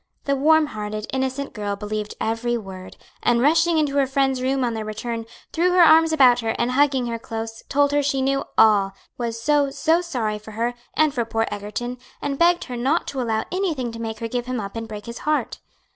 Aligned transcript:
The 0.25 0.35
warm 0.35 0.65
hearted, 0.65 1.05
innocent 1.13 1.53
girl 1.53 1.75
believed 1.75 2.15
every 2.19 2.57
word, 2.57 2.97
and 3.21 3.39
rushing 3.39 3.77
into 3.77 3.97
her 3.97 4.07
friend's 4.07 4.41
room 4.41 4.63
on 4.63 4.73
their 4.73 4.83
return, 4.83 5.27
threw 5.53 5.73
her 5.73 5.83
arms 5.83 6.11
about 6.11 6.39
her, 6.39 6.55
and 6.57 6.71
hugging 6.71 7.05
her 7.05 7.19
close, 7.19 7.61
told 7.69 7.91
her 7.91 8.01
she 8.01 8.19
knew 8.19 8.43
all, 8.57 8.93
was 9.19 9.39
so, 9.39 9.69
so 9.69 10.01
sorry 10.01 10.39
for 10.39 10.53
her, 10.53 10.73
and 10.95 11.13
for 11.13 11.23
poor 11.23 11.45
Egerton; 11.51 11.99
and 12.19 12.39
begged 12.39 12.63
her 12.63 12.75
not 12.75 13.05
to 13.09 13.21
allow 13.21 13.43
anything 13.51 13.91
to 13.91 14.01
make 14.01 14.17
her 14.21 14.27
give 14.27 14.47
him 14.47 14.59
up 14.59 14.75
and 14.75 14.87
break 14.87 15.05
his 15.05 15.19
heart. 15.19 15.59